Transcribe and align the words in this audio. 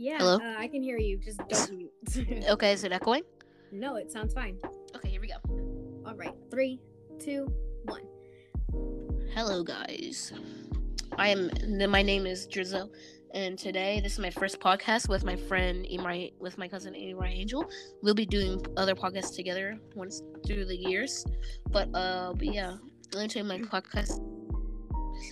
Yeah, 0.00 0.18
Hello? 0.18 0.36
Uh, 0.36 0.54
I 0.56 0.68
can 0.68 0.80
hear 0.80 0.96
you. 0.96 1.18
Just 1.18 1.40
don't 1.48 1.72
mute. 1.76 2.44
Okay, 2.50 2.72
is 2.72 2.84
it 2.84 2.92
echoing? 2.92 3.22
no, 3.72 3.96
it 3.96 4.12
sounds 4.12 4.32
fine. 4.32 4.56
Okay, 4.94 5.08
here 5.08 5.20
we 5.20 5.26
go. 5.26 5.34
All 6.06 6.14
right, 6.14 6.34
three, 6.52 6.80
two, 7.18 7.52
one. 7.84 8.02
Hello, 9.34 9.64
guys. 9.64 10.32
I 11.18 11.28
am. 11.30 11.50
My 11.90 12.02
name 12.02 12.26
is 12.26 12.46
Drizzo, 12.46 12.90
and 13.34 13.58
today 13.58 13.98
this 14.00 14.12
is 14.12 14.18
my 14.20 14.30
first 14.30 14.60
podcast 14.60 15.08
with 15.08 15.24
my 15.24 15.34
friend 15.34 15.84
Imai, 15.84 16.32
with 16.38 16.58
my 16.58 16.68
cousin 16.68 16.94
Imai 16.94 17.32
Angel. 17.32 17.68
We'll 18.00 18.14
be 18.14 18.24
doing 18.26 18.64
other 18.76 18.94
podcasts 18.94 19.34
together 19.34 19.80
once 19.96 20.22
through 20.46 20.66
the 20.66 20.76
years, 20.76 21.26
but 21.70 21.88
uh, 21.92 22.34
but 22.36 22.46
yeah, 22.54 22.76
let 23.14 23.22
me 23.22 23.28
tell 23.28 23.42
you 23.42 23.48
my 23.48 23.58
podcast. 23.58 24.22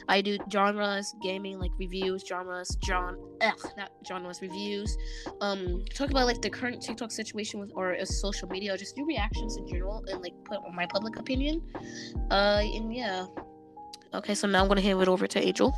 I 0.08 0.20
do 0.20 0.38
genres, 0.50 1.14
gaming, 1.22 1.58
like 1.58 1.72
reviews, 1.78 2.24
genres, 2.26 2.76
John, 2.82 3.16
ugh, 3.40 3.70
not 3.76 3.90
genres, 4.06 4.40
reviews. 4.42 4.96
Um, 5.40 5.84
talk 5.94 6.10
about 6.10 6.26
like 6.26 6.42
the 6.42 6.50
current 6.50 6.82
TikTok 6.82 7.10
situation 7.10 7.60
with 7.60 7.70
or 7.74 7.96
uh, 7.96 8.04
social 8.04 8.48
media, 8.48 8.76
just 8.76 8.96
do 8.96 9.04
reactions 9.06 9.56
in 9.56 9.66
general 9.66 10.04
and 10.08 10.20
like 10.22 10.34
put 10.44 10.60
my 10.74 10.86
public 10.86 11.18
opinion. 11.18 11.62
Uh, 12.30 12.62
and 12.62 12.94
yeah. 12.94 13.26
Okay, 14.14 14.34
so 14.34 14.46
now 14.46 14.62
I'm 14.62 14.68
gonna 14.68 14.80
hand 14.80 15.00
it 15.00 15.08
over 15.08 15.26
to 15.26 15.40
Angel. 15.40 15.72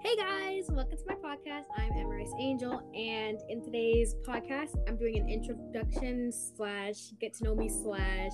Hey 0.00 0.16
guys, 0.16 0.66
welcome 0.68 0.98
to 0.98 1.04
my 1.06 1.14
podcast. 1.14 1.64
I'm 1.76 1.92
Emirace 1.92 2.38
Angel, 2.38 2.82
and 2.94 3.38
in 3.48 3.62
today's 3.64 4.14
podcast, 4.26 4.76
I'm 4.88 4.96
doing 4.96 5.18
an 5.18 5.28
introduction 5.28 6.30
slash 6.32 7.12
get 7.20 7.34
to 7.34 7.44
know 7.44 7.54
me 7.54 7.68
slash 7.68 8.32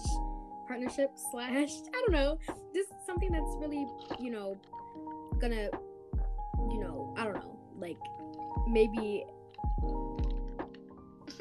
partnership 0.68 1.10
slash 1.32 1.70
I 1.88 2.04
don't 2.06 2.12
know, 2.12 2.38
just 2.74 2.90
something 3.06 3.32
that's 3.32 3.56
really 3.56 3.86
you 4.20 4.30
know 4.30 4.56
gonna 5.40 5.70
you 6.70 6.80
know 6.80 7.14
I 7.16 7.24
don't 7.24 7.34
know 7.34 7.58
like 7.78 7.96
maybe 8.68 9.24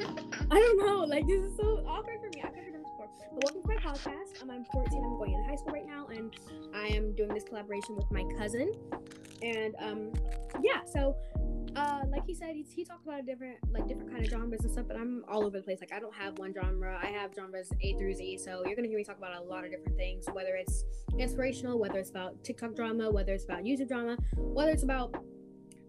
I 0.00 0.54
don't 0.54 0.86
know 0.86 1.04
like 1.04 1.26
this 1.26 1.42
is 1.42 1.56
so 1.56 1.84
awkward 1.86 2.20
for 2.20 2.30
me. 2.34 2.42
I've 2.42 2.54
never 2.54 2.70
done 2.70 2.80
this 2.80 2.90
before. 2.90 3.10
But 3.34 3.44
welcome 3.44 3.62
to 3.62 3.68
my 3.68 3.76
podcast. 3.76 4.42
Um, 4.42 4.50
I'm 4.50 4.64
14. 4.72 5.04
I'm 5.04 5.18
going 5.18 5.34
into 5.34 5.44
high 5.44 5.56
school 5.56 5.72
right 5.72 5.86
now, 5.86 6.06
and 6.06 6.34
I 6.74 6.86
am 6.86 7.14
doing 7.14 7.34
this 7.34 7.44
collaboration 7.44 7.96
with 7.96 8.10
my 8.10 8.24
cousin. 8.38 8.72
And 9.42 9.74
um, 9.78 10.12
yeah, 10.62 10.84
so 10.90 11.14
uh, 11.76 12.02
like 12.10 12.24
he 12.26 12.34
said, 12.34 12.54
he, 12.54 12.64
he 12.74 12.84
talked 12.84 13.06
about 13.06 13.24
different 13.26 13.56
like 13.70 13.86
different 13.86 14.10
kind 14.10 14.24
of 14.24 14.30
genres 14.30 14.60
and 14.62 14.72
stuff. 14.72 14.86
But 14.88 14.96
I'm 14.96 15.24
all 15.28 15.44
over 15.44 15.58
the 15.58 15.62
place. 15.62 15.78
Like 15.80 15.92
I 15.92 16.00
don't 16.00 16.14
have 16.14 16.38
one 16.38 16.52
genre. 16.52 16.98
I 17.02 17.06
have 17.06 17.34
genres 17.34 17.70
A 17.80 17.94
through 17.94 18.14
Z. 18.14 18.38
So 18.38 18.62
you're 18.66 18.76
gonna 18.76 18.88
hear 18.88 18.98
me 18.98 19.04
talk 19.04 19.18
about 19.18 19.36
a 19.36 19.42
lot 19.42 19.64
of 19.64 19.70
different 19.70 19.96
things, 19.96 20.26
whether 20.32 20.54
it's 20.56 20.84
inspirational, 21.18 21.78
whether 21.78 21.98
it's 21.98 22.10
about 22.10 22.42
TikTok 22.44 22.74
drama, 22.74 23.10
whether 23.10 23.32
it's 23.32 23.44
about 23.44 23.64
YouTube 23.64 23.88
drama, 23.88 24.16
whether 24.36 24.70
it's 24.70 24.82
about 24.84 25.14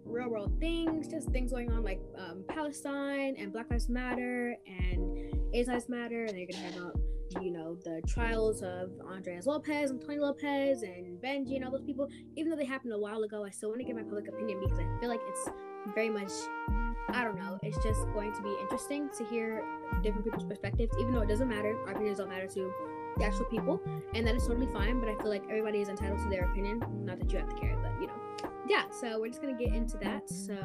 real 0.06 0.30
world 0.30 0.60
things, 0.60 1.08
just 1.08 1.30
things 1.30 1.52
going 1.52 1.72
on 1.72 1.84
like 1.84 2.02
um, 2.18 2.44
Palestine 2.48 3.36
and 3.38 3.52
Black 3.54 3.70
Lives 3.70 3.90
Matter 3.90 4.56
and 4.68 5.36
AIDS 5.54 5.68
Lives 5.68 5.90
Matter. 5.90 6.26
And 6.26 6.38
you're 6.38 6.48
gonna 6.48 6.64
hear 6.64 6.82
about 6.82 7.00
you 7.42 7.52
know 7.52 7.78
the 7.84 8.02
trials 8.08 8.62
of 8.62 8.90
Ondreaz 9.06 9.46
Lopez 9.46 9.92
and 9.92 10.02
Tony 10.02 10.20
Lopez 10.20 10.84
and 10.84 11.22
Benji 11.22 11.56
and 11.56 11.66
all 11.66 11.72
those 11.72 11.84
people. 11.84 12.08
Even 12.36 12.50
though 12.50 12.58
they 12.58 12.66
happened 12.66 12.94
a 12.94 13.00
while 13.00 13.24
ago, 13.24 13.46
I 13.46 13.50
still 13.50 13.70
want 13.70 13.82
to 13.82 13.86
give 13.86 13.96
my 13.96 14.04
public 14.04 14.28
opinion 14.28 14.60
because 14.60 14.80
I 14.80 15.00
feel 15.00 15.10
like 15.10 15.22
it's 15.28 15.50
very 15.94 16.10
much 16.10 16.32
I 17.12 17.24
don't 17.24 17.38
know. 17.38 17.58
It's 17.64 17.78
just 17.84 18.02
going 18.14 18.34
to 18.34 18.42
be 18.44 18.56
interesting 18.62 19.10
to 19.18 19.26
hear 19.26 19.64
different 20.04 20.26
people's 20.26 20.46
perspectives, 20.46 20.96
even 21.00 21.14
though 21.14 21.22
it 21.22 21.28
doesn't 21.28 21.48
matter. 21.48 21.76
Our 21.88 21.94
opinions 21.94 22.20
don't 22.20 22.30
matter 22.30 22.46
to 22.48 22.74
the 23.18 23.26
actual 23.26 23.46
people, 23.46 23.82
and 24.14 24.28
that 24.28 24.36
is 24.36 24.46
totally 24.46 24.72
fine. 24.72 25.00
But 25.00 25.10
I 25.10 25.16
feel 25.16 25.30
like 25.30 25.44
everybody 25.50 25.82
is 25.82 25.90
entitled 25.90 26.20
to 26.20 26.30
their 26.30 26.46
opinion. 26.46 26.84
Not 27.04 27.18
that 27.20 27.32
you 27.32 27.40
have 27.40 27.50
to 27.50 27.56
care, 27.56 27.76
but 27.82 28.00
you 28.00 28.08
know 28.08 28.30
yeah, 28.70 28.84
so 28.92 29.20
we're 29.20 29.30
just 29.30 29.42
gonna 29.42 29.58
get 29.58 29.74
into 29.74 29.98
that. 29.98 30.30
So 30.30 30.56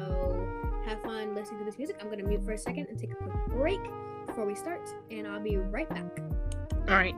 have 0.85 1.01
fun 1.01 1.33
listening 1.33 1.59
to 1.59 1.65
this 1.65 1.77
music. 1.77 1.97
I'm 1.99 2.09
gonna 2.09 2.23
mute 2.23 2.43
for 2.45 2.51
a 2.51 2.57
second 2.57 2.87
and 2.87 2.99
take 2.99 3.11
a 3.11 3.15
quick 3.15 3.33
break 3.47 3.81
before 4.27 4.45
we 4.45 4.53
start, 4.53 4.87
and 5.09 5.27
I'll 5.27 5.41
be 5.41 5.57
right 5.57 5.89
back. 5.89 6.19
All 6.87 6.95
right. 6.95 7.15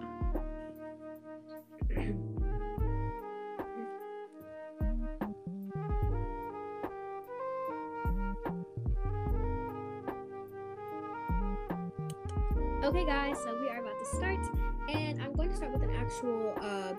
Okay, 12.84 13.06
guys, 13.06 13.38
so 13.44 13.58
we 13.60 13.68
are 13.68 13.80
about 13.82 14.00
to 14.00 14.06
start, 14.06 14.40
and 14.88 15.22
I'm 15.22 15.34
going 15.34 15.50
to 15.50 15.56
start 15.56 15.74
with 15.74 15.84
an 15.84 15.94
actual, 15.96 16.54
uh, 16.62 16.94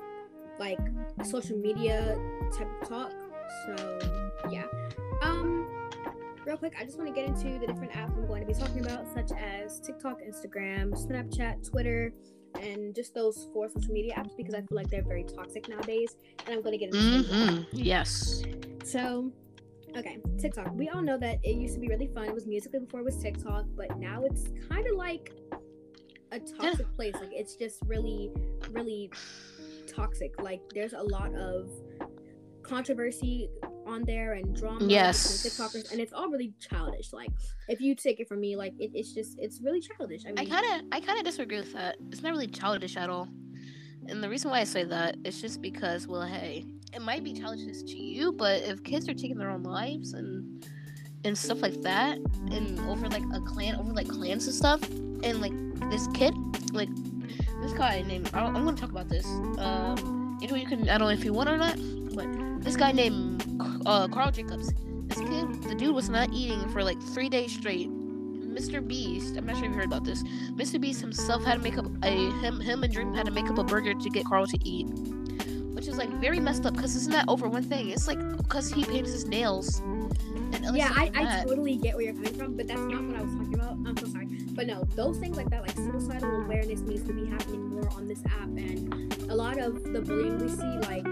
like 0.59 0.79
social 1.25 1.57
media 1.57 2.19
type 2.53 2.69
of 2.83 2.89
talk. 2.89 3.13
So 3.65 3.99
yeah, 4.51 4.65
um, 5.23 5.67
real 6.49 6.57
quick, 6.57 6.75
I 6.81 6.85
just 6.85 6.97
want 6.97 7.15
to 7.15 7.15
get 7.15 7.29
into 7.29 7.59
the 7.59 7.67
different 7.67 7.93
apps 7.93 8.17
I'm 8.17 8.27
going 8.27 8.41
to 8.41 8.47
be 8.47 8.59
talking 8.59 8.83
about, 8.83 9.07
such 9.13 9.33
as 9.39 9.81
TikTok, 9.81 10.21
Instagram, 10.23 10.95
Snapchat, 10.95 11.71
Twitter, 11.71 12.11
and 12.59 12.95
just 12.95 13.15
those 13.15 13.51
four 13.53 13.69
social 13.69 13.93
media 13.93 14.15
apps 14.15 14.35
because 14.35 14.55
I 14.55 14.63
feel 14.63 14.77
like 14.77 14.89
they're 14.89 15.03
very 15.03 15.25
toxic 15.25 15.69
nowadays, 15.69 16.17
and 16.47 16.55
I'm 16.55 16.63
going 16.63 16.73
to 16.73 16.79
get 16.79 16.95
into. 16.95 17.29
Mm-hmm. 17.29 17.63
Yes. 17.73 18.43
So, 18.83 19.31
okay, 19.95 20.21
TikTok. 20.39 20.73
We 20.73 20.89
all 20.89 21.03
know 21.03 21.19
that 21.19 21.39
it 21.43 21.57
used 21.57 21.75
to 21.75 21.81
be 21.81 21.89
really 21.89 22.09
fun. 22.15 22.25
It 22.25 22.35
was 22.35 22.47
Musical.ly 22.47 22.83
before 22.87 23.01
it 23.01 23.05
was 23.05 23.19
TikTok, 23.19 23.67
but 23.77 23.99
now 23.99 24.25
it's 24.25 24.45
kind 24.71 24.87
of 24.87 24.97
like 24.97 25.35
a 26.33 26.41
toxic 26.41 26.91
place. 26.97 27.15
Like 27.15 27.33
it's 27.33 27.57
just 27.57 27.81
really, 27.87 28.31
really 28.71 29.11
toxic. 29.87 30.41
Like 30.41 30.63
there's 30.75 30.95
a 30.95 31.03
lot 31.03 31.35
of 31.35 31.69
controversy 32.63 33.51
on 33.89 34.05
there 34.05 34.35
and 34.35 34.55
drama 34.55 34.85
Yes. 34.87 35.43
between 35.43 35.69
TikTokers, 35.69 35.93
and 35.93 36.01
it's 36.01 36.13
all 36.13 36.29
really 36.29 36.53
childish. 36.61 37.13
Like 37.13 37.31
if 37.69 37.81
you 37.81 37.95
take 37.95 38.21
it 38.21 38.29
from 38.29 38.41
me, 38.41 38.57
like 38.57 38.75
it, 38.79 38.91
it's 38.95 39.13
just 39.13 39.39
it's 39.39 39.61
really 39.61 39.81
childish. 39.81 40.23
I 40.27 40.29
mean, 40.29 40.39
I 40.39 40.45
kind 40.45 40.67
of, 40.83 40.87
I 40.93 41.01
kind 41.01 41.19
of 41.19 41.25
disagree 41.25 41.59
with 41.59 41.73
that. 41.73 41.97
It's 42.13 42.23
not 42.23 42.31
really 42.33 42.47
childish 42.47 42.97
at 42.97 43.11
all. 43.11 43.29
And 44.09 44.23
the 44.23 44.29
reason 44.29 44.51
why 44.51 44.61
I 44.61 44.65
say 44.65 44.85
that 44.85 45.17
is 45.25 45.41
just 45.41 45.61
because, 45.61 46.07
well, 46.07 46.23
hey, 46.23 46.65
it 46.95 47.03
might 47.03 47.23
be 47.25 47.33
childish 47.35 47.83
to 47.83 47.99
you, 47.99 48.33
but 48.33 48.63
if 48.63 48.83
kids 48.83 49.07
are 49.09 49.15
taking 49.15 49.37
their 49.39 49.51
own 49.51 49.63
lives 49.63 50.13
and 50.15 50.67
and 51.25 51.37
stuff 51.37 51.61
like 51.61 51.81
that, 51.83 52.17
and 52.53 52.79
over 52.89 53.09
like 53.09 53.25
a 53.35 53.41
clan, 53.41 53.75
over 53.77 53.93
like 53.93 54.09
clans 54.09 54.47
and 54.47 54.55
stuff, 54.55 54.81
and 54.89 55.41
like 55.41 55.53
this 55.91 56.07
kid, 56.15 56.33
like 56.73 56.89
this 57.61 57.73
guy 57.73 58.03
named, 58.03 58.31
I- 58.33 58.45
I'm 58.47 58.65
gonna 58.65 58.77
talk 58.77 58.91
about 58.91 59.09
this. 59.09 59.27
Um, 59.59 60.39
you 60.41 60.47
know, 60.47 60.55
you 60.55 60.67
can, 60.67 60.83
I 60.89 60.97
don't 60.97 61.09
know 61.09 61.15
if 61.15 61.25
you 61.25 61.33
want 61.33 61.49
or 61.49 61.57
not, 61.57 61.77
but 62.15 62.27
this 62.63 62.77
guy 62.77 62.93
named 62.93 63.43
uh, 63.87 64.09
Carl 64.09 64.31
Jacobs. 64.31 64.73
This 65.09 65.19
kid, 65.19 65.63
the 65.63 65.75
dude 65.75 65.95
was 65.95 66.09
not 66.09 66.33
eating 66.33 66.69
for 66.71 66.83
like 66.83 67.01
three 67.01 67.29
days 67.29 67.53
straight. 67.53 67.89
Mr. 67.89 68.87
Beast, 68.87 69.37
I'm 69.37 69.47
not 69.47 69.57
sure 69.57 69.67
if 69.67 69.71
you 69.71 69.77
heard 69.77 69.87
about 69.87 70.05
this. 70.05 70.23
Mr. 70.55 70.81
Beast 70.81 71.01
himself 71.01 71.45
had 71.45 71.55
to 71.55 71.61
make 71.61 71.79
up 71.79 71.87
a 72.03 72.11
him 72.11 72.61
him 72.61 72.83
and 72.83 72.93
Dream 72.93 73.15
had 73.15 73.27
to 73.27 73.33
make 73.33 73.49
up 73.49 73.59
a 73.59 73.65
burger 73.65 73.95
to 73.95 74.11
get 74.11 74.25
Carl 74.27 74.47
to 74.47 74.59
eat, 74.65 74.87
which 75.75 75.87
is 75.87 75.97
like 75.97 76.11
very 76.21 76.41
messed 76.41 76.67
up 76.67 76.75
because 76.75 76.97
it's 76.97 77.07
not 77.07 77.27
over 77.29 77.49
one 77.49 77.63
thing. 77.63 77.91
It's 77.91 78.09
like 78.09 78.19
because 78.37 78.71
he 78.71 78.85
paints 78.85 79.13
his 79.13 79.27
nails. 79.27 79.81
Yeah, 80.73 80.93
I, 80.95 81.11
I 81.15 81.45
totally 81.45 81.77
get 81.77 81.95
where 81.95 82.05
you're 82.07 82.15
coming 82.15 82.35
from, 82.35 82.57
but 82.57 82.67
that's 82.67 82.81
not 82.81 83.05
what 83.05 83.17
I 83.17 83.23
was 83.23 83.33
talking 83.33 83.55
about. 83.55 83.73
I'm 83.87 83.97
so 83.97 84.07
sorry. 84.07 84.27
But 84.53 84.67
no, 84.67 84.83
those 84.97 85.19
things 85.19 85.37
like 85.37 85.51
that, 85.51 85.63
like 85.63 85.77
suicidal 85.77 86.43
awareness 86.43 86.81
needs 86.81 87.05
to 87.07 87.13
be 87.13 87.27
happening 87.27 87.69
more 87.69 87.89
on 87.93 88.09
this 88.09 88.21
app. 88.27 88.49
And 88.49 89.15
a 89.31 89.35
lot 89.35 89.59
of 89.59 89.85
the 89.85 90.01
bullying 90.01 90.39
we 90.39 90.49
see, 90.49 90.63
like 90.89 91.07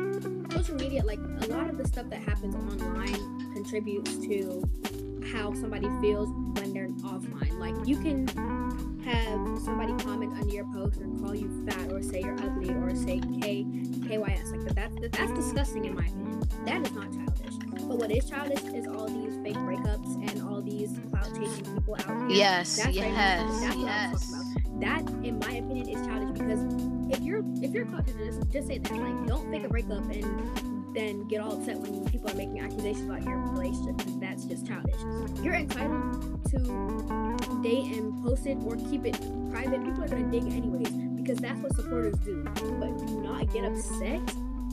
social 0.56 0.76
media, 0.76 1.04
like 1.04 1.18
a 1.18 1.46
lot 1.48 1.68
of 1.68 1.76
the 1.76 1.86
stuff 1.86 2.08
that 2.08 2.20
happens 2.20 2.54
online 2.54 3.52
contributes 3.52 4.16
to 4.18 4.62
how 5.32 5.52
somebody 5.54 5.88
feels 6.00 6.28
when 6.58 6.72
they're 6.72 6.88
offline. 6.88 7.58
Like 7.58 7.74
you 7.86 7.96
can 7.96 8.26
have 9.04 9.58
somebody 9.60 9.92
comment 10.02 10.32
under 10.38 10.54
your 10.54 10.64
post 10.72 11.00
and 11.00 11.20
call 11.20 11.34
you 11.34 11.66
fat 11.68 11.92
or 11.92 12.02
say 12.02 12.20
you're 12.20 12.40
ugly 12.42 12.70
or 12.70 12.94
say 12.94 13.20
K 13.40 13.64
KYS. 13.64 14.52
Like 14.52 14.74
that's 14.74 14.94
that's 15.16 15.32
disgusting 15.32 15.84
in 15.84 15.94
my 15.94 16.06
opinion. 16.06 16.40
That 16.64 16.86
is 16.86 16.92
not 16.92 17.12
childish. 17.12 17.54
But 17.86 17.98
what 17.98 18.10
is 18.10 18.28
childish 18.28 18.62
is 18.74 18.86
all 18.86 19.08
these 19.08 19.36
fake 19.42 19.56
breakups 19.56 20.30
and 20.30 20.42
all 20.42 20.62
these 20.62 20.98
clout 21.10 21.28
chasing 21.36 21.64
people 21.74 21.96
out 21.96 22.06
here. 22.06 22.30
Yes, 22.30 22.76
That's 22.76 22.96
yes, 22.96 23.14
childish. 23.14 23.60
That's 23.60 23.76
yes. 23.76 24.28
about. 24.28 24.46
That, 24.80 25.15
if 27.10 27.20
you're 27.20 27.42
if 27.62 27.72
you're 27.72 27.86
caught 27.86 28.06
just 28.06 28.50
just 28.50 28.68
say 28.68 28.78
that. 28.78 28.92
Like, 28.92 29.26
don't 29.26 29.50
fake 29.50 29.64
a 29.64 29.68
breakup 29.68 30.10
and 30.10 30.94
then 30.94 31.28
get 31.28 31.40
all 31.40 31.52
upset 31.52 31.76
when 31.78 32.04
people 32.08 32.30
are 32.30 32.34
making 32.34 32.60
accusations 32.60 33.08
about 33.08 33.22
your 33.22 33.38
relationship. 33.38 33.96
That's 34.20 34.44
just 34.44 34.66
childish. 34.66 34.98
You're 35.42 35.54
entitled 35.54 36.44
to 36.50 37.60
date 37.62 37.96
and 37.96 38.24
post 38.24 38.46
it 38.46 38.56
or 38.64 38.76
keep 38.76 39.04
it 39.04 39.20
private. 39.50 39.84
People 39.84 40.04
are 40.04 40.08
gonna 40.08 40.30
dig 40.30 40.44
anyways 40.44 40.90
because 40.90 41.38
that's 41.38 41.60
what 41.60 41.74
supporters 41.76 42.16
do. 42.24 42.42
But 42.44 43.06
do 43.06 43.20
not 43.20 43.52
get 43.52 43.64
upset 43.64 44.20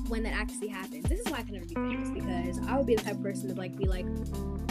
when 0.07 0.23
that 0.23 0.33
actually 0.33 0.67
happens. 0.67 1.03
This 1.09 1.19
is 1.19 1.31
why 1.31 1.39
I 1.39 1.43
can 1.43 1.53
never 1.55 1.65
be 1.65 1.75
famous 1.75 2.09
because 2.09 2.59
I 2.67 2.77
would 2.77 2.85
be 2.85 2.95
the 2.95 3.03
type 3.03 3.15
of 3.15 3.23
person 3.23 3.49
to 3.49 3.55
like 3.55 3.75
be 3.75 3.85
like, 3.85 4.05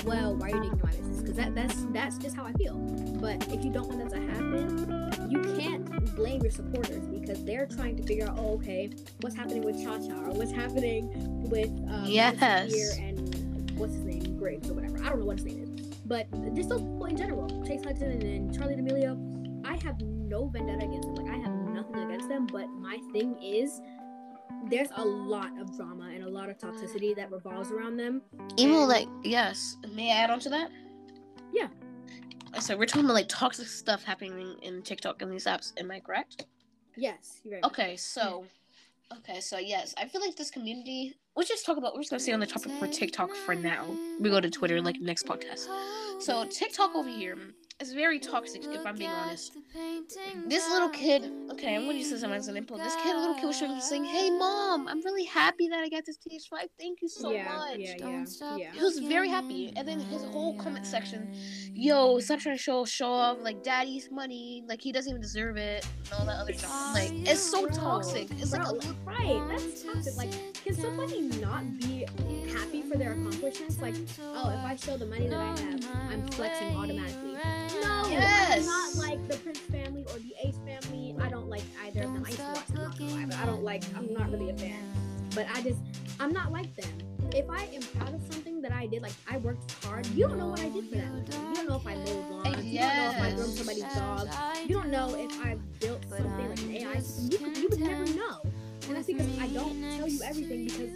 well, 0.04 0.34
why 0.36 0.50
are 0.50 0.56
you 0.56 0.62
digging 0.62 0.80
my 0.82 0.90
business? 0.90 1.20
Because 1.20 1.36
that 1.36 1.54
that's 1.54 1.84
that's 1.92 2.18
just 2.18 2.34
how 2.34 2.44
I 2.44 2.52
feel. 2.52 2.76
But 3.20 3.46
if 3.52 3.64
you 3.64 3.70
don't 3.70 3.88
want 3.88 4.10
that 4.10 4.10
to 4.10 4.26
happen, 4.32 5.30
you 5.30 5.40
can't 5.58 5.86
blame 6.22 6.40
your 6.40 6.52
supporters 6.52 7.04
because 7.08 7.44
they're 7.44 7.66
trying 7.66 7.96
to 7.96 8.02
figure 8.04 8.28
out, 8.28 8.38
oh, 8.38 8.54
okay, 8.54 8.90
what's 9.20 9.34
happening 9.34 9.62
with 9.62 9.82
Cha 9.82 9.98
Cha 9.98 10.14
or 10.14 10.32
what's 10.32 10.52
happening 10.52 11.10
with 11.50 11.70
um, 11.90 12.04
Yes. 12.06 12.40
And 12.98 13.72
what's 13.76 13.94
his 13.94 14.04
name, 14.04 14.38
Griggs 14.38 14.70
or 14.70 14.74
whatever. 14.74 14.98
I 14.98 15.08
don't 15.08 15.18
know 15.18 15.26
what 15.26 15.40
his 15.40 15.46
name 15.46 15.64
is. 15.64 15.86
But 16.06 16.30
just 16.54 16.68
those 16.68 16.80
people 16.80 17.06
in 17.06 17.16
general, 17.16 17.48
Chase 17.66 17.82
Hudson 17.84 18.12
and 18.12 18.22
then 18.22 18.50
Charli 18.50 18.76
D'Amelio, 18.76 19.66
I 19.66 19.76
have 19.84 20.00
no 20.00 20.46
vendetta 20.46 20.84
against 20.84 21.08
them. 21.08 21.14
Like 21.16 21.34
I 21.34 21.38
have 21.38 21.52
nothing 21.52 21.98
against 21.98 22.28
them. 22.28 22.46
But 22.46 22.68
my 22.68 22.98
thing 23.12 23.36
is, 23.42 23.80
there's 24.70 24.90
a 24.96 25.04
lot 25.04 25.50
of 25.60 25.76
drama 25.76 26.10
and 26.14 26.22
a 26.22 26.28
lot 26.28 26.48
of 26.48 26.58
toxicity 26.58 27.16
that 27.16 27.32
revolves 27.32 27.72
around 27.72 27.96
them. 27.96 28.22
Even 28.56 28.86
like 28.86 29.08
yes, 29.24 29.76
may 29.92 30.12
I 30.12 30.22
add 30.22 30.30
on 30.30 30.38
to 30.40 30.50
that? 30.50 30.70
Yeah. 31.52 31.68
So 32.62 32.76
we're 32.76 32.86
talking 32.86 33.06
about 33.06 33.14
like 33.14 33.28
toxic 33.28 33.66
stuff 33.66 34.04
happening 34.04 34.54
in 34.62 34.82
TikTok 34.82 35.20
and 35.20 35.32
these 35.32 35.46
apps. 35.46 35.72
Am 35.80 35.90
I 35.90 35.98
correct? 35.98 36.46
Yes, 36.96 37.40
you're 37.42 37.54
right. 37.54 37.64
Okay, 37.64 37.96
so 37.96 38.44
okay, 39.18 39.40
so 39.40 39.58
yes, 39.58 39.96
I 39.98 40.06
feel 40.06 40.20
like 40.20 40.36
this 40.36 40.48
community. 40.48 41.16
Let's 41.34 41.48
just 41.48 41.66
talk 41.66 41.76
about. 41.76 41.94
We're 41.94 42.02
just 42.02 42.10
gonna 42.10 42.20
stay 42.20 42.32
on 42.32 42.38
the 42.38 42.46
topic 42.46 42.70
for 42.78 42.86
TikTok 42.86 43.34
for 43.34 43.56
now. 43.56 43.84
We 44.20 44.30
go 44.30 44.40
to 44.40 44.48
Twitter 44.48 44.80
like 44.80 45.00
next 45.00 45.26
podcast. 45.26 45.66
So 46.20 46.44
TikTok 46.44 46.94
over 46.94 47.08
here 47.08 47.36
is 47.82 47.92
very 47.92 48.18
toxic. 48.18 48.64
If 48.64 48.86
I'm 48.86 48.96
being 48.96 49.10
honest, 49.10 49.52
this 50.46 50.68
little 50.70 50.88
kid. 50.88 51.30
Okay, 51.50 51.74
I'm 51.74 51.82
gonna 51.82 51.98
use 51.98 52.10
this 52.10 52.18
as 52.18 52.22
an 52.22 52.32
example. 52.32 52.78
This 52.78 52.94
kid, 53.02 53.14
little 53.16 53.34
kid, 53.34 53.46
was 53.46 53.58
showing 53.58 53.80
saying, 53.80 54.04
"Hey, 54.04 54.30
mom, 54.30 54.88
I'm 54.88 55.02
really 55.04 55.24
happy 55.24 55.68
that 55.68 55.80
I 55.80 55.88
got 55.88 56.04
this 56.06 56.18
PS5. 56.18 56.68
Thank 56.78 57.02
you 57.02 57.08
so 57.08 57.30
yeah, 57.30 57.44
much." 57.44 57.78
yeah, 57.78 57.94
yeah, 57.98 58.56
yeah. 58.56 58.72
He 58.72 58.82
was 58.82 58.98
very 59.00 59.28
happy, 59.28 59.72
and 59.76 59.86
then 59.86 60.00
his 60.00 60.22
whole 60.24 60.56
comment 60.58 60.86
section, 60.86 61.34
"Yo, 61.74 62.18
stop 62.20 62.40
trying 62.40 62.56
to 62.56 62.62
show 62.62 62.84
show 62.84 63.10
off 63.10 63.38
like 63.40 63.62
daddy's 63.62 64.10
money, 64.10 64.64
like 64.68 64.80
he 64.80 64.92
doesn't 64.92 65.10
even 65.10 65.20
deserve 65.20 65.56
it, 65.56 65.86
and 66.04 66.20
all 66.20 66.26
that 66.26 66.38
other 66.38 66.52
stuff." 66.54 66.94
Like 66.94 67.10
it's 67.12 67.40
so 67.40 67.66
Bro, 67.66 67.76
toxic. 67.76 68.30
It's 68.38 68.52
like 68.52 68.62
bro, 68.62 68.78
a 68.78 68.94
right. 69.04 69.48
That's 69.48 69.82
toxic. 69.82 70.16
Like, 70.16 70.30
can 70.54 70.74
somebody 70.74 71.20
not 71.40 71.78
be 71.78 72.06
happy 72.52 72.82
for 72.82 72.96
their 72.96 73.12
accomplishments? 73.12 73.80
Like, 73.80 73.94
oh, 74.20 74.50
if 74.50 74.64
I 74.64 74.76
show 74.76 74.96
the 74.96 75.06
money 75.06 75.26
that 75.28 75.40
I 75.40 75.60
have, 75.60 75.80
I'm 76.10 76.26
flexing 76.28 76.76
automatically. 76.76 77.36
No, 77.80 78.08
Yes. 78.10 78.58
I'm 78.58 78.66
not 78.66 78.94
like 79.08 79.28
the 79.28 79.36
Prince 79.38 79.58
family 79.60 80.04
or 80.12 80.18
the 80.18 80.34
Ace 80.44 80.56
family. 80.66 81.14
I 81.20 81.28
don't 81.28 81.48
like 81.48 81.62
either 81.86 82.02
of 82.02 82.12
them. 82.12 82.24
I 82.24 82.28
used 82.30 82.40
to 82.40 82.52
watch 82.52 82.66
them, 82.68 82.82
not 82.82 82.98
gonna 82.98 83.26
but 83.26 83.36
I 83.36 83.46
don't 83.46 83.62
like. 83.62 83.82
I'm 83.96 84.12
not 84.12 84.30
really 84.30 84.50
a 84.50 84.54
fan. 84.54 84.82
But 85.34 85.46
I 85.54 85.62
just, 85.62 85.78
I'm 86.20 86.32
not 86.32 86.52
like 86.52 86.74
them. 86.76 86.90
If 87.34 87.48
I 87.48 87.64
am 87.72 87.80
proud 87.96 88.14
of 88.14 88.20
something 88.30 88.60
that 88.60 88.72
I 88.72 88.86
did, 88.86 89.00
like 89.02 89.14
I 89.30 89.38
worked 89.38 89.72
hard, 89.84 90.06
you 90.08 90.28
don't 90.28 90.38
know 90.38 90.48
what 90.48 90.60
I 90.60 90.68
did 90.68 90.84
for 90.90 90.96
that. 90.96 91.10
You 91.48 91.54
don't 91.54 91.68
know 91.68 91.76
if 91.76 91.86
I 91.86 91.94
mowed 91.94 92.30
lawns. 92.30 92.64
You 92.64 92.78
don't 92.78 92.96
know 92.96 93.10
if 93.10 93.22
I 93.22 93.28
Yes. 93.28 93.34
groomed 93.36 93.54
somebody's 93.54 93.94
dog. 93.94 94.28
You 94.68 94.74
don't 94.74 94.90
know 94.90 95.14
if 95.14 95.40
I 95.40 95.56
built 95.80 96.04
something 96.10 96.48
like 96.50 96.58
an 96.60 96.76
AI. 96.76 97.02
You, 97.30 97.38
you 97.62 97.68
would 97.70 97.80
never 97.80 98.04
know. 98.04 98.42
And 98.88 98.96
that's 98.96 99.06
because 99.06 99.26
I 99.40 99.46
don't 99.48 99.80
tell 99.96 100.08
you 100.08 100.20
everything 100.22 100.64
because 100.66 100.90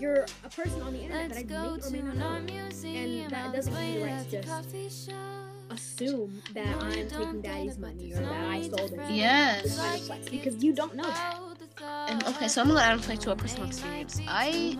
you're 0.00 0.26
a 0.44 0.48
person 0.50 0.82
on 0.82 0.92
the 0.94 1.00
internet 1.00 1.28
that 1.28 1.38
I 1.38 1.42
may 1.44 1.80
or 1.80 1.90
may 1.90 2.00
not 2.02 2.16
know. 2.16 2.56
And 2.84 3.30
that 3.30 3.52
doesn't 3.52 3.72
give 3.72 3.82
me 3.82 3.98
the 3.98 4.04
right 4.04 4.30
to 4.30 4.42
just 4.42 4.70
assume 5.78 6.42
that 6.54 6.82
I'm 6.82 7.08
taking 7.08 7.40
daddy's 7.40 7.78
money 7.78 8.12
or 8.12 8.20
that 8.20 8.44
I 8.50 8.62
stole 8.62 8.88
their 8.88 9.00
money. 9.00 9.18
yes. 9.18 10.10
Because 10.30 10.62
you 10.62 10.72
don't 10.74 10.94
know 10.94 11.04
that. 11.04 11.38
And 12.08 12.24
okay, 12.26 12.48
so 12.48 12.60
I'm 12.60 12.68
gonna 12.68 12.80
add 12.80 12.92
on 12.94 13.16
to 13.18 13.30
a 13.30 13.36
personal 13.36 13.68
experience. 13.68 14.20
I 14.26 14.76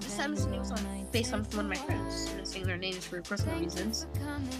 this 0.00 0.16
time 0.16 0.34
this 0.34 0.44
was 0.46 0.70
on 0.70 1.06
based 1.10 1.32
on 1.32 1.44
one 1.44 1.64
of 1.66 1.70
my 1.70 1.76
friends. 1.76 2.28
I'm 2.30 2.36
not 2.38 2.46
saying 2.46 2.66
their 2.66 2.76
names 2.76 3.06
for 3.06 3.22
personal 3.22 3.58
reasons. 3.58 4.06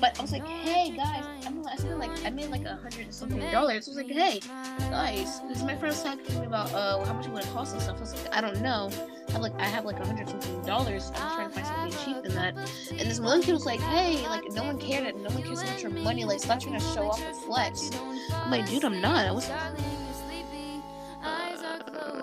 But 0.00 0.18
I 0.18 0.22
was 0.22 0.32
like, 0.32 0.46
hey 0.46 0.96
guys, 0.96 1.24
I'm 1.46 1.66
I 1.68 1.76
spent 1.76 1.98
like 1.98 2.24
I 2.24 2.30
made 2.30 2.48
like 2.48 2.64
a 2.64 2.76
hundred 2.76 3.02
and 3.02 3.14
something 3.14 3.38
dollars. 3.50 3.88
I 3.88 3.90
was 3.90 3.96
like, 3.96 4.10
hey 4.10 4.40
guys, 4.78 5.40
because 5.40 5.62
my 5.64 5.76
friend 5.76 5.94
was 5.94 6.02
talking 6.02 6.24
to 6.24 6.40
me 6.40 6.46
about 6.46 6.72
uh 6.72 7.04
how 7.04 7.12
much 7.12 7.26
it 7.26 7.32
would 7.32 7.44
cost 7.52 7.74
and 7.74 7.82
stuff. 7.82 7.98
I 7.98 8.00
was 8.00 8.14
like, 8.14 8.34
I 8.34 8.40
don't 8.40 8.62
know. 8.62 8.90
I 9.32 9.36
have 9.36 9.42
like 9.42 9.54
I 9.58 9.64
have 9.64 9.84
like 9.86 9.98
a 9.98 10.04
hundred 10.04 10.28
something 10.28 10.60
dollars. 10.62 11.10
I'm 11.14 11.34
trying 11.34 11.48
to 11.48 11.54
find 11.54 11.66
something 11.66 12.04
cheap 12.04 12.22
than 12.22 12.34
that. 12.34 12.54
And 12.90 13.00
this 13.00 13.18
one 13.18 13.40
kid 13.40 13.54
was 13.54 13.64
like, 13.64 13.80
hey, 13.80 14.28
like 14.28 14.52
no 14.52 14.62
one 14.64 14.78
cared 14.78 15.06
that 15.06 15.16
no 15.16 15.30
one 15.30 15.42
cares 15.42 15.62
about 15.62 15.80
your 15.80 15.90
money. 15.90 16.26
Like 16.26 16.40
stop 16.40 16.60
trying 16.60 16.78
to 16.78 16.84
show 16.84 17.08
off 17.08 17.22
and 17.22 17.34
flex. 17.34 17.90
I'm 18.34 18.50
like, 18.50 18.68
dude, 18.68 18.84
I'm 18.84 19.00
not. 19.00 19.24
I 19.26 19.32
was. 19.32 19.48
Uh, 19.48 19.74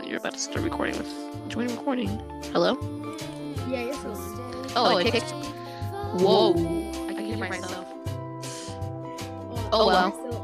you're 0.06 0.18
about 0.18 0.34
to 0.34 0.40
start 0.40 0.64
recording 0.64 1.00
with 1.00 1.12
join 1.50 1.68
recording. 1.70 2.10
Hello? 2.54 2.78
Yeah, 3.68 3.86
you're 3.86 3.94
still 3.94 4.12
on. 4.12 4.72
Oh, 4.76 4.98
it 4.98 5.12
kicked. 5.12 5.32
Whoa. 6.22 6.52
I 6.52 7.14
can 7.14 7.26
hear 7.26 7.38
myself. 7.38 7.88
Oh, 9.72 9.88
we're 9.88 9.94
well. 9.94 10.39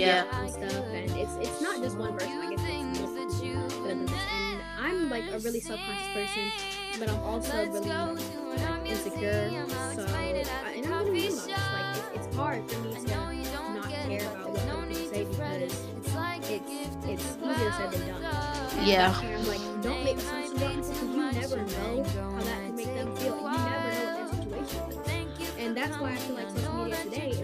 Yeah. 0.00 0.40
and 0.40 0.50
stuff, 0.50 0.84
and 0.86 1.10
it's 1.16 1.34
it's 1.36 1.60
not 1.60 1.82
just 1.82 1.96
one 1.98 2.12
person. 2.14 2.38
Like 2.40 2.52
it's, 2.52 2.62
it's 2.62 3.00
multiple 3.00 3.68
people 3.70 3.82
that 3.84 3.96
have 3.96 3.98
done 3.98 4.06
this. 4.06 4.22
And 4.32 4.62
I'm 4.78 5.10
like 5.10 5.24
a 5.30 5.38
really 5.40 5.60
self-conscious 5.60 6.08
person, 6.14 6.52
but 6.98 7.08
I'm 7.10 7.20
also 7.20 7.52
really 7.66 7.80
like, 7.80 8.86
insecure. 8.86 9.50
So, 9.94 10.06
I, 10.16 10.44
and 10.76 10.86
I'm 10.86 11.06
really 11.06 11.28
real 11.28 11.38
about 11.38 11.46
this. 11.46 11.48
Like, 11.48 11.96
it's, 12.14 12.26
it's 12.26 12.36
hard 12.36 12.70
for 12.70 12.78
me 12.80 12.94
to 12.94 13.00
not 13.74 13.88
care 13.90 14.20
about 14.30 14.50
what 14.50 14.68
other 14.68 14.86
people 14.86 15.10
say 15.12 15.24
because 15.24 15.62
it's 16.50 16.96
it's 17.06 17.36
easier 17.36 17.72
said 17.72 17.90
than 17.92 18.08
done. 18.08 18.22
Yeah. 18.86 19.12
that's 19.12 19.22
I'm 19.22 19.46
like, 19.46 19.82
don't 19.82 20.04
make 20.04 20.16
assumptions 20.18 20.62
about 20.62 20.90
people 20.90 21.08
because 21.08 21.14
you 21.14 21.32
never 21.32 21.56
know 21.56 22.04
how 22.04 22.42
that 22.42 22.64
can 22.64 22.76
make 22.76 22.94
them 22.94 23.16
feel. 23.16 23.36
You 23.36 23.58
never 23.58 23.90
know 23.90 24.02
what 24.04 24.16
their 24.16 24.28
situation 24.28 24.90
is. 24.90 25.56
And 25.58 25.76
that's 25.76 25.98
why 25.98 26.12
I 26.12 26.16
feel 26.16 26.36
like 26.36 26.50
social 26.50 26.74
media 26.74 26.96
today 27.04 27.39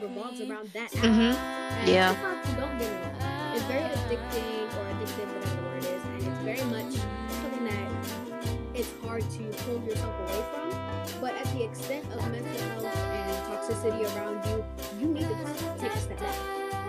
It 0.00 0.06
revolves 0.06 0.40
around 0.40 0.70
that. 0.74 0.90
Mhm. 0.92 1.34
And 1.34 1.88
Yeah. 1.88 2.14
Don't 2.56 2.78
get 2.78 2.90
me 2.90 2.98
wrong, 3.18 3.54
it's 3.54 3.64
very 3.64 3.82
addicting 3.82 4.66
or 4.78 4.84
addictive, 4.94 5.26
whatever 5.34 5.56
the 5.56 5.62
word 5.66 5.84
is, 5.84 6.02
and 6.04 6.22
it's 6.22 6.38
very 6.46 6.64
much 6.70 6.94
something 7.42 7.64
that 7.64 7.88
it's 8.74 8.92
hard 9.02 9.22
to 9.22 9.42
pull 9.64 9.82
yourself 9.82 10.14
away 10.22 10.44
from. 10.52 11.20
But 11.20 11.34
at 11.34 11.46
the 11.52 11.64
extent 11.64 12.04
of 12.14 12.30
mental 12.30 12.68
health 12.70 12.94
and 12.94 13.36
toxicity 13.50 14.04
around 14.14 14.38
you, 14.46 14.64
you 15.00 15.06
need 15.08 15.26
to 15.26 15.34
take 15.80 15.92
a 15.92 15.98
step 15.98 16.20
back. 16.20 16.36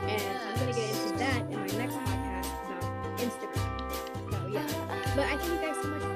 And 0.05 0.21
I'm 0.45 0.59
gonna 0.59 0.73
get 0.73 0.89
into 0.93 1.17
that 1.17 1.41
in 1.49 1.57
my 1.57 1.71
next 1.81 1.95
podcast 2.05 2.51
about 2.61 3.17
Instagram. 3.17 3.73
So 4.29 4.37
yeah. 4.53 4.67
But 5.15 5.25
I 5.25 5.37
thank 5.37 5.49
you 5.49 5.57
guys 5.65 5.81
so 5.81 5.87
much 5.87 6.08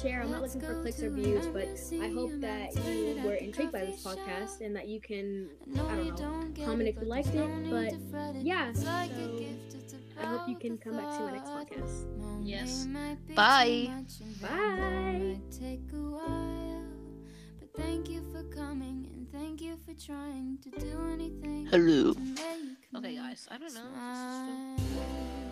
share, 0.00 0.22
I'm 0.22 0.30
not 0.30 0.42
looking 0.42 0.60
for 0.60 0.80
clicks 0.80 1.02
or 1.02 1.10
views, 1.10 1.46
but 1.46 1.68
I 2.00 2.08
hope 2.08 2.32
that 2.40 2.74
you 2.74 3.20
were 3.24 3.34
intrigued 3.34 3.72
by 3.72 3.84
this 3.84 4.02
podcast 4.02 4.60
and 4.60 4.74
that 4.76 4.88
you 4.88 5.00
can 5.00 5.48
I 5.74 6.10
don't 6.16 6.56
know, 6.56 6.64
comment 6.64 6.88
if 6.88 6.96
you 7.00 7.08
liked 7.08 7.34
it. 7.34 7.70
But 7.70 8.34
yeah, 8.36 8.72
so 8.72 8.86
I 8.88 10.26
hope 10.26 10.48
you 10.48 10.56
can 10.56 10.78
come 10.78 10.96
back 10.96 11.16
to 11.16 11.24
my 11.24 11.32
next 11.32 11.50
podcast. 11.50 12.06
Yes. 12.42 12.86
Bye. 13.34 13.90
Bye. 14.40 15.38
Take 15.50 15.92
a 15.92 15.96
while, 15.96 16.84
but 17.58 17.72
thank 17.76 18.08
you 18.08 18.22
for 18.32 18.42
coming 18.54 19.08
and 19.14 19.26
thank 19.32 19.60
you 19.60 19.76
for 19.84 19.94
trying 20.00 20.58
to 20.62 20.70
do 20.70 21.10
anything. 21.12 21.66
Hello. 21.66 22.14
to 22.14 22.96
Okay, 22.96 23.16
guys. 23.16 23.46
I 23.50 23.58
don't 23.58 23.74
know. 23.74 25.44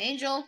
Angel. 0.00 0.46